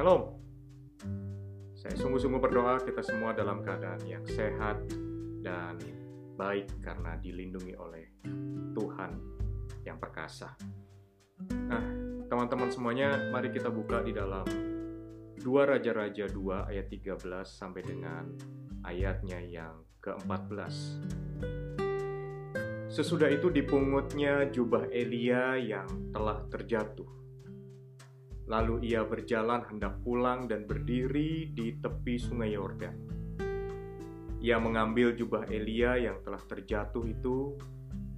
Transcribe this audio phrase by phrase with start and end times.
[0.00, 0.32] Shalom.
[1.76, 4.80] Saya sungguh-sungguh berdoa kita semua dalam keadaan yang sehat
[5.44, 5.76] dan
[6.40, 8.08] baik karena dilindungi oleh
[8.72, 9.20] Tuhan
[9.84, 10.56] yang perkasa.
[11.52, 11.84] Nah,
[12.32, 14.48] teman-teman semuanya, mari kita buka di dalam
[15.36, 18.24] 2 Raja-Raja 2 ayat 13 sampai dengan
[18.88, 20.96] ayatnya yang ke-14.
[22.88, 27.19] Sesudah itu dipungutnya jubah Elia yang telah terjatuh.
[28.50, 32.96] Lalu ia berjalan hendak pulang dan berdiri di tepi sungai Yordan.
[34.42, 37.54] Ia mengambil jubah Elia yang telah terjatuh itu,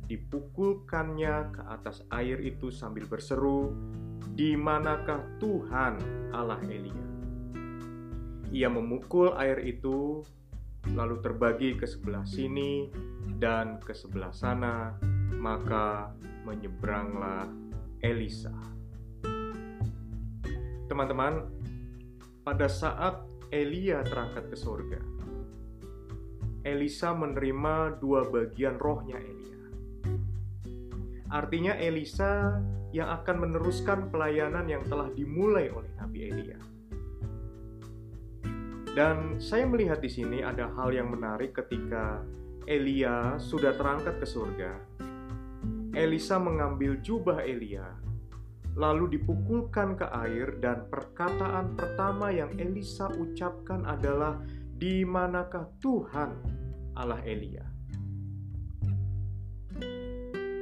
[0.08, 3.76] dipukulkannya ke atas air itu sambil berseru,
[4.32, 6.00] "Di manakah Tuhan
[6.32, 7.06] Allah Elia?"
[8.56, 10.24] Ia memukul air itu,
[10.96, 12.88] lalu terbagi ke sebelah sini
[13.36, 14.96] dan ke sebelah sana,
[15.36, 16.08] maka
[16.48, 17.52] menyeberanglah
[18.00, 18.52] Elisa.
[20.92, 21.48] Teman-teman,
[22.44, 25.00] pada saat Elia terangkat ke surga,
[26.68, 29.72] Elisa menerima dua bagian rohnya Elia.
[31.32, 32.60] Artinya Elisa
[32.92, 36.60] yang akan meneruskan pelayanan yang telah dimulai oleh Nabi Elia.
[38.92, 42.20] Dan saya melihat di sini ada hal yang menarik ketika
[42.68, 44.76] Elia sudah terangkat ke surga.
[45.96, 48.11] Elisa mengambil jubah Elia
[48.72, 54.40] lalu dipukulkan ke air dan perkataan pertama yang Elisa ucapkan adalah
[54.72, 56.30] di manakah Tuhan
[56.96, 57.64] Allah Elia.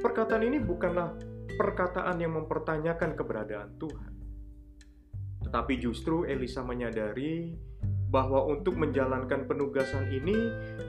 [0.01, 1.13] Perkataan ini bukanlah
[1.55, 4.13] perkataan yang mempertanyakan keberadaan Tuhan.
[5.45, 7.55] Tetapi justru Elisa menyadari
[8.11, 10.35] bahwa untuk menjalankan penugasan ini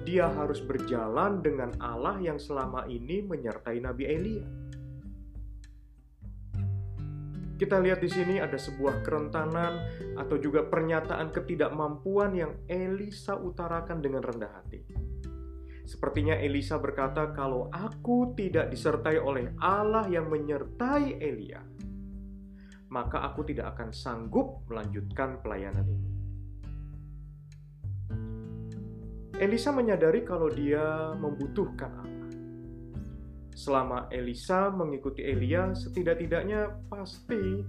[0.03, 4.62] dia harus berjalan dengan Allah yang selama ini menyertai Nabi Elia.
[7.63, 9.87] Kita lihat di sini ada sebuah kerentanan
[10.19, 14.83] atau juga pernyataan ketidakmampuan yang Elisa utarakan dengan rendah hati.
[15.87, 21.62] Sepertinya Elisa berkata, "Kalau aku tidak disertai oleh Allah yang menyertai Elia,
[22.91, 26.11] maka aku tidak akan sanggup melanjutkan pelayanan ini."
[29.39, 32.12] Elisa menyadari kalau dia membutuhkan Allah.
[33.53, 37.61] Selama Elisa mengikuti Elia, setidak-tidaknya pasti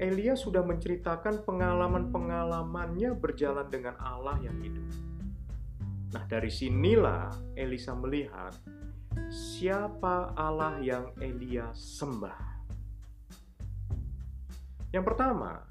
[0.00, 4.88] Elia sudah menceritakan pengalaman-pengalamannya berjalan dengan Allah yang hidup.
[6.10, 8.56] Nah, dari sinilah Elisa melihat
[9.28, 12.40] siapa Allah yang Elia sembah.
[14.90, 15.62] Yang pertama,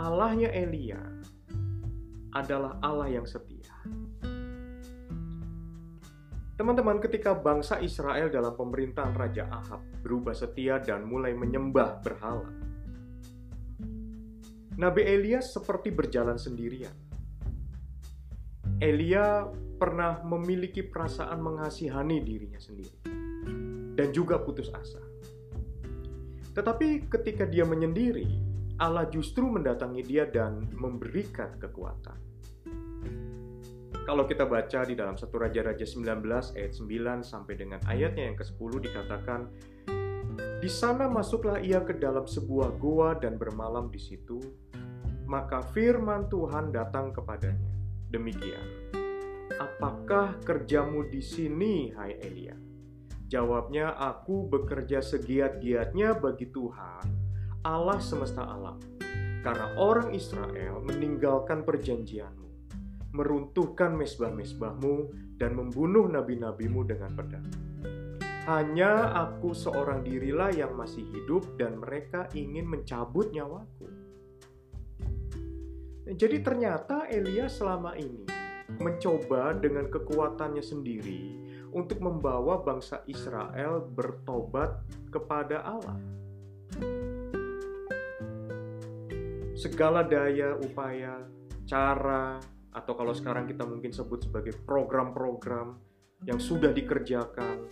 [0.00, 0.98] Allahnya Elia
[2.32, 3.51] adalah Allah yang setia.
[6.62, 12.46] Teman-teman, ketika bangsa Israel dalam pemerintahan Raja Ahab berubah setia dan mulai menyembah berhala,
[14.78, 16.94] Nabi Elia seperti berjalan sendirian.
[18.78, 19.42] Elia
[19.74, 23.10] pernah memiliki perasaan mengasihani dirinya sendiri
[23.98, 25.02] dan juga putus asa.
[26.54, 28.38] Tetapi ketika dia menyendiri,
[28.78, 32.31] Allah justru mendatangi dia dan memberikan kekuatan.
[34.02, 36.26] Kalau kita baca di dalam satu Raja-Raja 19
[36.58, 39.46] ayat 9 sampai dengan ayatnya yang ke-10 dikatakan
[40.58, 44.42] di sana masuklah ia ke dalam sebuah goa dan bermalam di situ.
[45.30, 47.70] Maka firman Tuhan datang kepadanya.
[48.10, 48.90] Demikian.
[49.54, 52.58] Apakah kerjamu di sini, hai Elia?
[53.30, 57.06] Jawabnya, aku bekerja segiat-giatnya bagi Tuhan,
[57.62, 58.82] Allah semesta alam.
[59.46, 62.41] Karena orang Israel meninggalkan perjanjianmu
[63.12, 67.46] meruntuhkan mesbah-mesbahmu, dan membunuh nabi-nabimu dengan pedang.
[68.42, 73.86] Hanya aku seorang dirilah yang masih hidup dan mereka ingin mencabut nyawaku.
[76.02, 78.26] Jadi ternyata Elia selama ini
[78.82, 81.22] mencoba dengan kekuatannya sendiri
[81.70, 84.82] untuk membawa bangsa Israel bertobat
[85.14, 85.98] kepada Allah.
[89.54, 91.22] Segala daya, upaya,
[91.64, 92.42] cara,
[92.72, 95.76] atau kalau sekarang kita mungkin sebut sebagai program-program
[96.24, 97.68] yang sudah dikerjakan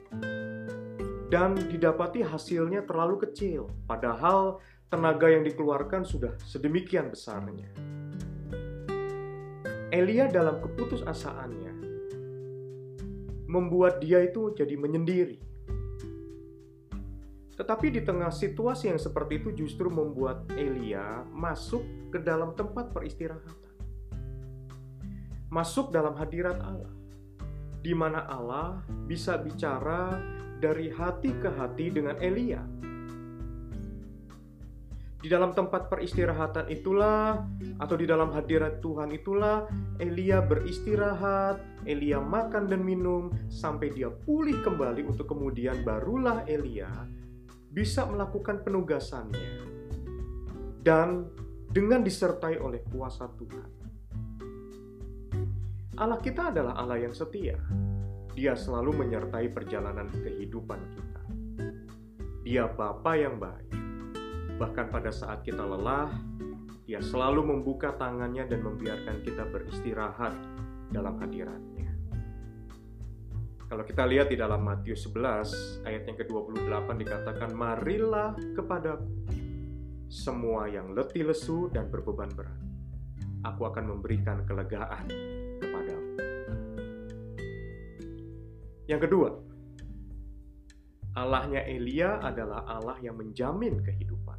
[1.33, 4.61] dan didapati hasilnya terlalu kecil padahal
[4.91, 7.71] tenaga yang dikeluarkan sudah sedemikian besarnya.
[9.91, 11.75] Elia dalam keputusasaannya
[13.51, 15.39] membuat dia itu jadi menyendiri.
[17.59, 21.83] Tetapi di tengah situasi yang seperti itu justru membuat Elia masuk
[22.15, 23.70] ke dalam tempat peristirahatan
[25.51, 26.95] masuk dalam hadirat Allah,
[27.83, 30.15] di mana Allah bisa bicara
[30.63, 32.63] dari hati ke hati dengan Elia.
[35.21, 37.45] Di dalam tempat peristirahatan itulah,
[37.77, 39.69] atau di dalam hadirat Tuhan itulah,
[40.01, 46.89] Elia beristirahat, Elia makan dan minum sampai dia pulih kembali, untuk kemudian barulah Elia
[47.69, 49.67] bisa melakukan penugasannya,
[50.81, 51.29] dan
[51.69, 53.80] dengan disertai oleh kuasa Tuhan.
[56.01, 57.61] Allah kita adalah Allah yang setia.
[58.33, 61.23] Dia selalu menyertai perjalanan kehidupan kita.
[62.41, 63.69] Dia Bapa yang baik
[64.61, 66.13] Bahkan pada saat kita lelah,
[66.85, 70.37] Dia selalu membuka tangannya dan membiarkan kita beristirahat
[70.93, 71.89] dalam hadiratnya.
[73.71, 79.07] Kalau kita lihat di dalam Matius 11 ayat yang ke-28 dikatakan marilah kepadaku
[80.11, 82.59] semua yang letih lesu dan berbeban berat.
[83.47, 85.07] Aku akan memberikan kelegaan
[88.91, 89.31] Yang kedua,
[91.15, 94.39] Allahnya Elia adalah Allah yang menjamin kehidupan.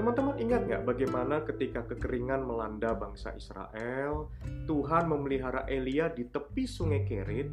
[0.00, 4.32] Teman-teman ingat nggak bagaimana ketika kekeringan melanda bangsa Israel,
[4.64, 7.52] Tuhan memelihara Elia di tepi sungai Kerit,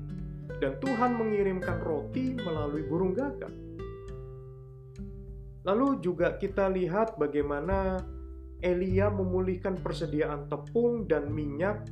[0.64, 3.52] dan Tuhan mengirimkan roti melalui burung gagak.
[5.68, 8.00] Lalu juga kita lihat bagaimana
[8.64, 11.84] Elia memulihkan persediaan tepung dan minyak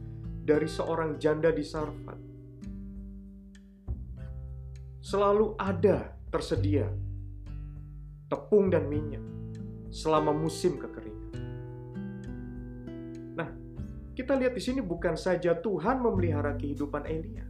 [0.47, 2.34] dari seorang janda di Sarfat.
[5.05, 6.89] Selalu ada tersedia
[8.25, 9.21] tepung dan minyak
[9.93, 11.45] selama musim kekeringan.
[13.37, 13.49] Nah,
[14.17, 17.45] kita lihat di sini bukan saja Tuhan memelihara kehidupan Elia,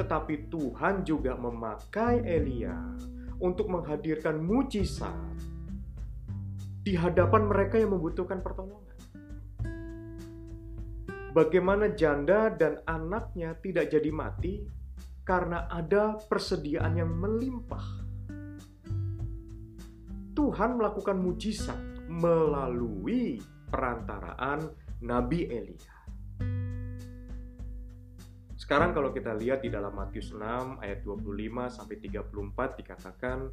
[0.00, 2.96] tetapi Tuhan juga memakai Elia
[3.44, 5.20] untuk menghadirkan mujizat
[6.80, 8.96] di hadapan mereka yang membutuhkan pertolongan.
[11.36, 14.77] Bagaimana janda dan anaknya tidak jadi mati
[15.28, 18.08] karena ada persediaan yang melimpah
[20.32, 21.76] Tuhan melakukan mujizat
[22.08, 23.36] melalui
[23.68, 24.72] perantaraan
[25.04, 25.98] Nabi Elia.
[28.56, 33.52] Sekarang kalau kita lihat di dalam Matius 6 ayat 25 sampai 34 dikatakan,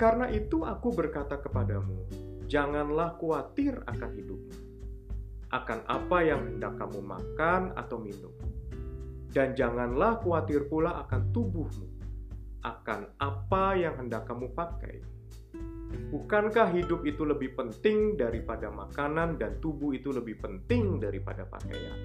[0.00, 2.08] "Karena itu aku berkata kepadamu,
[2.48, 4.56] janganlah khawatir akan hidupmu,
[5.52, 8.32] akan apa yang hendak kamu makan atau minum,
[9.30, 11.86] dan janganlah khawatir pula akan tubuhmu,
[12.66, 15.20] akan apa yang hendak kamu pakai."
[16.10, 21.98] Bukankah hidup itu lebih penting daripada makanan dan tubuh itu lebih penting daripada pakaian?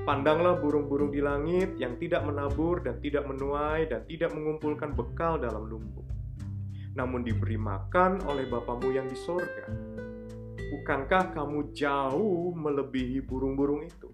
[0.00, 5.70] Pandanglah burung-burung di langit yang tidak menabur dan tidak menuai dan tidak mengumpulkan bekal dalam
[5.70, 6.08] lumbung.
[6.98, 9.70] Namun diberi makan oleh Bapamu yang di sorga.
[10.70, 14.10] Bukankah kamu jauh melebihi burung-burung itu?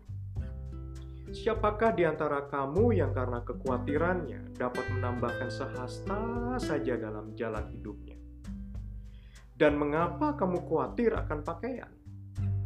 [1.27, 8.15] Siapakah di antara kamu yang karena kekhawatirannya dapat menambahkan sehasta saja dalam jalan hidupnya?
[9.59, 11.91] Dan mengapa kamu khawatir akan pakaian?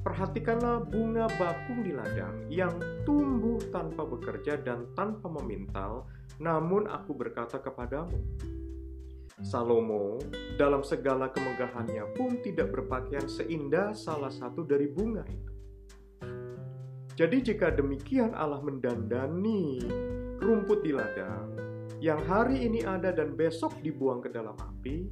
[0.05, 2.73] Perhatikanlah bunga bakung di ladang yang
[3.09, 6.05] tumbuh tanpa bekerja dan tanpa memintal,
[6.37, 8.17] namun aku berkata kepadamu,
[9.41, 10.21] Salomo
[10.61, 15.50] dalam segala kemegahannya pun tidak berpakaian seindah salah satu dari bunga itu.
[17.21, 19.77] Jadi jika demikian Allah mendandani
[20.41, 21.53] rumput di ladang
[22.01, 25.05] yang hari ini ada dan besok dibuang ke dalam api,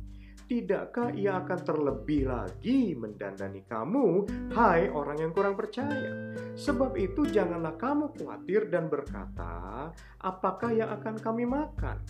[0.49, 4.25] tidakkah ia akan terlebih lagi mendandani kamu,
[4.57, 6.33] hai orang yang kurang percaya?
[6.57, 9.93] Sebab itu janganlah kamu khawatir dan berkata,
[10.25, 12.01] apakah yang akan kami makan?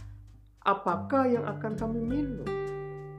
[0.62, 2.46] Apakah yang akan kami minum?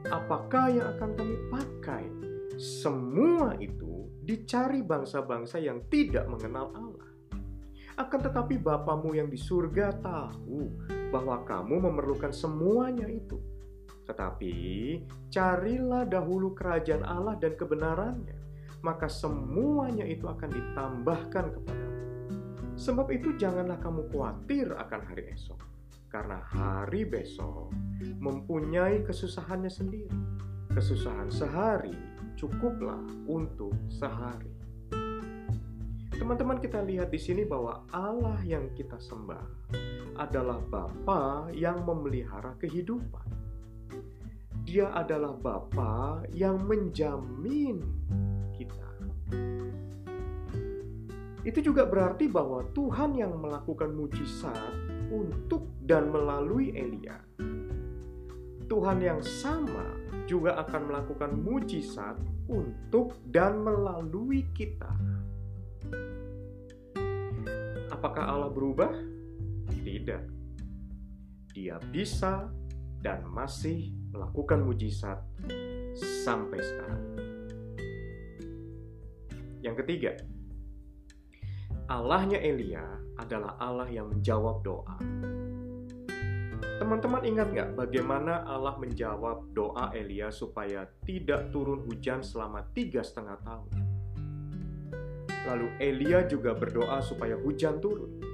[0.08, 2.08] Apakah yang akan kami pakai?
[2.56, 3.89] Semua itu
[4.30, 7.10] dicari bangsa-bangsa yang tidak mengenal Allah.
[7.98, 10.70] Akan tetapi Bapamu yang di surga tahu
[11.10, 13.50] bahwa kamu memerlukan semuanya itu
[14.10, 14.54] tetapi
[15.30, 18.34] carilah dahulu kerajaan Allah dan kebenarannya,
[18.82, 21.98] maka semuanya itu akan ditambahkan kepadamu.
[22.74, 25.62] Sebab itu janganlah kamu khawatir akan hari esok,
[26.10, 27.70] karena hari besok
[28.18, 30.18] mempunyai kesusahannya sendiri.
[30.74, 31.94] Kesusahan sehari
[32.40, 34.48] cukuplah untuk sehari.
[36.16, 39.44] Teman-teman kita lihat di sini bahwa Allah yang kita sembah
[40.16, 43.28] adalah Bapa yang memelihara kehidupan.
[44.64, 47.84] Dia adalah Bapa yang menjamin
[48.56, 48.88] kita.
[51.44, 54.72] Itu juga berarti bahwa Tuhan yang melakukan mujizat
[55.12, 57.20] untuk dan melalui Elia.
[58.68, 59.99] Tuhan yang sama
[60.30, 62.14] juga akan melakukan mujizat
[62.46, 64.94] untuk dan melalui kita.
[67.90, 68.94] Apakah Allah berubah?
[69.82, 70.22] Tidak.
[71.50, 72.46] Dia bisa
[73.02, 75.18] dan masih melakukan mujizat
[76.22, 77.04] sampai sekarang.
[79.66, 80.12] Yang ketiga,
[81.90, 82.86] Allahnya Elia
[83.18, 84.94] adalah Allah yang menjawab doa.
[86.80, 93.36] Teman-teman ingat nggak bagaimana Allah menjawab doa Elia supaya tidak turun hujan selama tiga setengah
[93.44, 93.68] tahun?
[95.44, 98.24] Lalu Elia juga berdoa supaya hujan turun.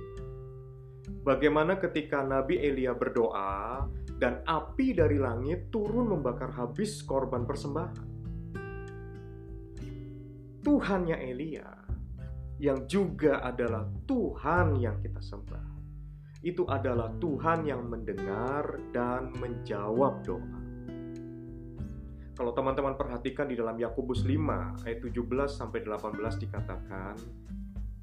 [1.26, 3.82] Bagaimana ketika Nabi Elia berdoa
[4.14, 8.06] dan api dari langit turun membakar habis korban persembahan?
[10.62, 11.66] Tuhannya Elia
[12.62, 15.75] yang juga adalah Tuhan yang kita sembah
[16.46, 20.58] itu adalah Tuhan yang mendengar dan menjawab doa.
[22.38, 25.10] Kalau teman-teman perhatikan di dalam Yakobus 5 ayat 17
[25.50, 27.16] sampai 18 dikatakan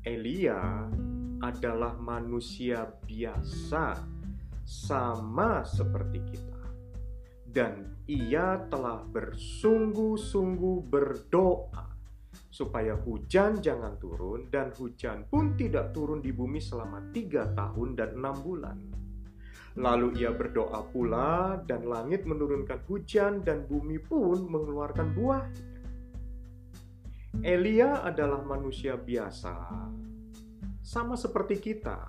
[0.04, 0.92] Elia
[1.40, 4.04] adalah manusia biasa
[4.68, 6.60] sama seperti kita.
[7.48, 11.93] Dan ia telah bersungguh-sungguh berdoa
[12.54, 18.14] supaya hujan jangan turun dan hujan pun tidak turun di bumi selama tiga tahun dan
[18.14, 18.78] enam bulan.
[19.74, 25.46] Lalu ia berdoa pula dan langit menurunkan hujan dan bumi pun mengeluarkan buah.
[27.42, 29.58] Elia adalah manusia biasa,
[30.86, 32.06] sama seperti kita.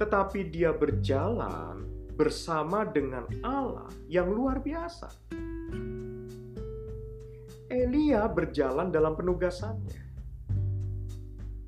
[0.00, 1.84] Tetapi dia berjalan
[2.16, 5.12] bersama dengan Allah yang luar biasa
[7.68, 10.08] Elia berjalan dalam penugasannya.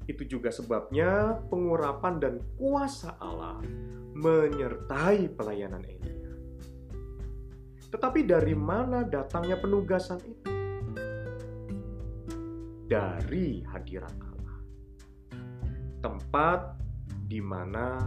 [0.09, 3.61] Itu juga sebabnya pengurapan dan kuasa Allah
[4.17, 6.33] menyertai pelayanan Elia.
[7.93, 10.51] Tetapi dari mana datangnya penugasan itu?
[12.91, 14.59] Dari hadirat Allah.
[16.01, 16.61] Tempat
[17.29, 17.99] di mana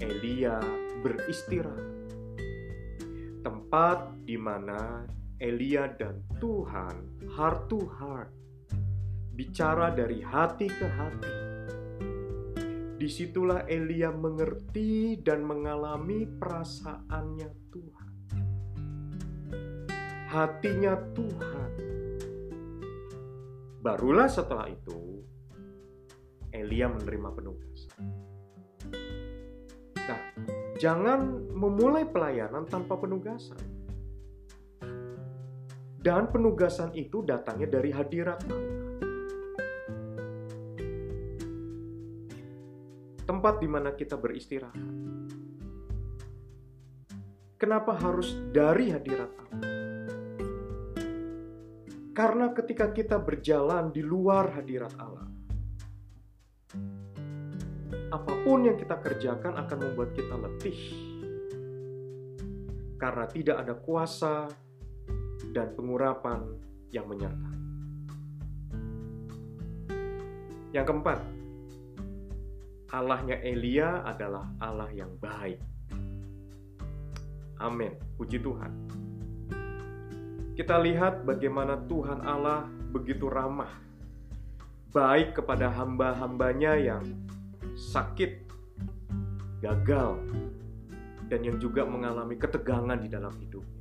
[0.00, 0.56] Elia
[1.04, 1.88] beristirahat.
[3.44, 5.04] Tempat di mana
[5.40, 8.28] Elia dan Tuhan heart to heart,
[9.32, 11.34] bicara dari hati ke hati.
[13.00, 18.12] Di situlah Elia mengerti dan mengalami perasaannya Tuhan,
[20.28, 21.70] hatinya Tuhan.
[23.80, 25.24] Barulah setelah itu
[26.52, 28.04] Elia menerima penugasan.
[30.04, 30.20] Nah,
[30.76, 33.79] jangan memulai pelayanan tanpa penugasan
[36.00, 38.78] dan penugasan itu datangnya dari hadirat Allah.
[43.28, 44.80] Tempat di mana kita beristirahat.
[47.60, 49.68] Kenapa harus dari hadirat Allah?
[52.16, 55.28] Karena ketika kita berjalan di luar hadirat Allah,
[58.10, 60.80] apa pun yang kita kerjakan akan membuat kita letih.
[62.96, 64.48] Karena tidak ada kuasa,
[65.50, 66.46] dan pengurapan
[66.94, 67.58] yang menyertai.
[70.70, 71.18] Yang keempat,
[72.90, 75.58] Allahnya Elia adalah Allah yang baik.
[77.58, 77.94] Amin.
[78.18, 78.72] Puji Tuhan.
[80.54, 83.70] Kita lihat bagaimana Tuhan Allah begitu ramah,
[84.90, 87.04] baik kepada hamba-hambanya yang
[87.74, 88.44] sakit,
[89.62, 90.18] gagal,
[91.30, 93.79] dan yang juga mengalami ketegangan di dalam hidupnya.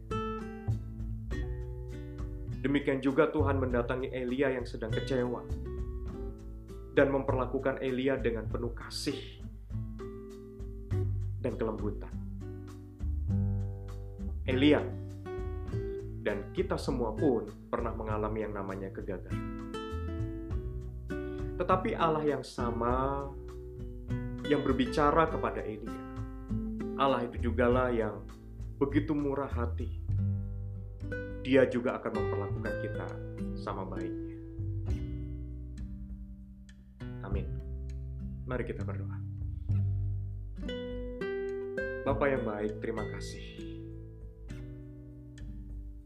[2.60, 5.48] Demikian juga Tuhan mendatangi Elia yang sedang kecewa
[6.92, 9.16] dan memperlakukan Elia dengan penuh kasih
[11.40, 12.12] dan kelembutan.
[14.44, 14.84] Elia
[16.20, 19.72] dan kita semua pun pernah mengalami yang namanya kegagalan.
[21.56, 23.24] Tetapi Allah yang sama
[24.44, 26.04] yang berbicara kepada Elia.
[27.00, 28.20] Allah itu jugalah yang
[28.76, 29.99] begitu murah hati
[31.50, 33.10] dia juga akan memperlakukan kita
[33.58, 34.38] sama baiknya.
[37.26, 37.50] Amin.
[38.46, 39.18] Mari kita berdoa.
[42.06, 43.66] Bapak yang baik, terima kasih.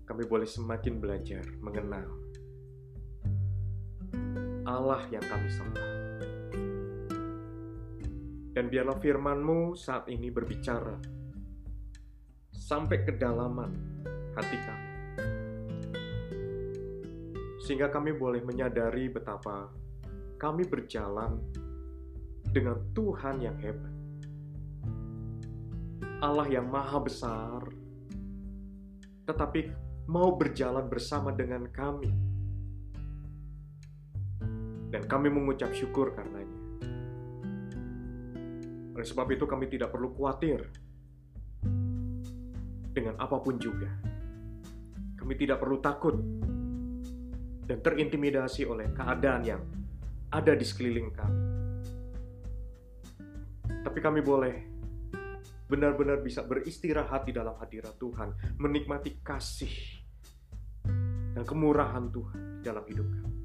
[0.07, 2.07] Kami boleh semakin belajar mengenal
[4.63, 5.91] Allah yang kami sembah.
[8.55, 10.95] Dan biarlah firman-Mu saat ini berbicara
[12.55, 13.71] sampai kedalaman
[14.39, 14.82] hati kami
[17.63, 19.71] sehingga kami boleh menyadari betapa
[20.43, 21.39] kami berjalan
[22.51, 23.95] dengan Tuhan yang hebat.
[26.19, 27.63] Allah yang maha besar,
[29.23, 29.71] tetapi
[30.11, 32.11] mau berjalan bersama dengan kami.
[34.91, 36.59] Dan kami mengucap syukur karenanya.
[38.93, 40.67] Oleh sebab itu kami tidak perlu khawatir
[42.91, 43.89] dengan apa pun juga.
[45.17, 46.19] Kami tidak perlu takut
[47.73, 49.65] dan terintimidasi oleh keadaan yang
[50.29, 51.41] ada di sekeliling kami.
[53.81, 54.55] Tapi kami boleh
[55.65, 59.73] benar-benar bisa beristirahat di dalam hadirat Tuhan, menikmati kasih
[61.33, 63.41] dan kemurahan Tuhan di dalam hidup kami.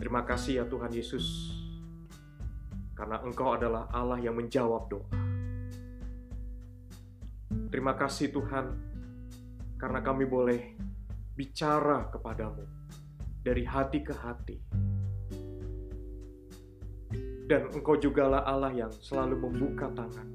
[0.00, 1.52] Terima kasih ya Tuhan Yesus,
[2.96, 5.12] karena Engkau adalah Allah yang menjawab doa.
[7.68, 8.80] Terima kasih Tuhan,
[9.76, 10.88] karena kami boleh
[11.40, 12.68] bicara kepadamu
[13.40, 14.56] dari hati ke hati.
[17.48, 20.28] Dan Engkau jugalah Allah yang selalu membuka tangan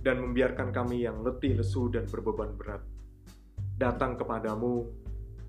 [0.00, 2.80] dan membiarkan kami yang letih, lesu, dan berbeban berat
[3.76, 4.88] datang kepadamu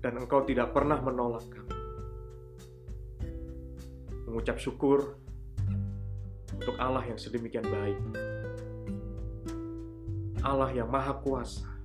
[0.04, 1.76] dan engkau tidak pernah menolak kami.
[4.28, 5.16] Mengucap syukur
[6.52, 7.98] untuk Allah yang sedemikian baik.
[10.44, 11.77] Allah yang maha kuasa.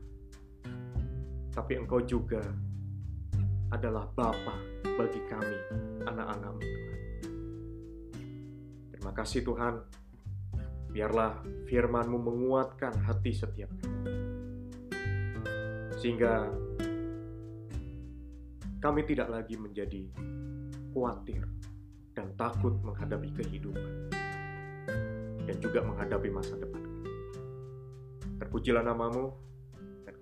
[1.53, 2.41] Tapi engkau juga
[3.69, 5.57] adalah Bapa bagi kami,
[6.05, 7.01] anak-anakmu Tuhan.
[8.93, 9.73] Terima kasih Tuhan.
[10.93, 14.13] Biarlah firman-Mu menguatkan hati setiap kami.
[15.97, 16.49] Sehingga
[18.81, 20.09] kami tidak lagi menjadi
[20.91, 21.47] khawatir
[22.13, 24.11] dan takut menghadapi kehidupan
[25.43, 26.83] dan juga menghadapi masa depan
[28.43, 29.33] Terpujilah namamu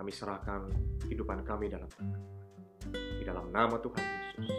[0.01, 0.65] kami serahkan
[1.05, 2.17] kehidupan kami dalam tangan.
[2.89, 4.49] Di dalam nama Tuhan Yesus,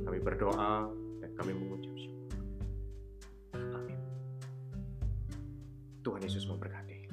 [0.00, 0.88] kami berdoa
[1.20, 2.32] dan kami mengucap syukur.
[3.52, 4.00] Amin.
[6.00, 7.04] Tuhan Yesus memberkati.